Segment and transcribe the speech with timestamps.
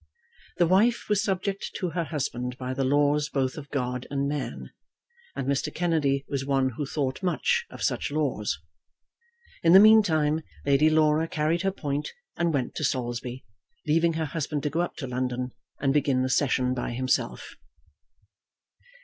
[0.57, 4.71] The wife was subject to her husband by the laws both of God and man;
[5.35, 5.71] and Mr.
[5.71, 8.57] Kennedy was one who thought much of such laws.
[9.61, 13.45] In the meantime, Lady Laura carried her point and went to Saulsby,
[13.85, 17.53] leaving her husband to go up to London and begin the session by himself.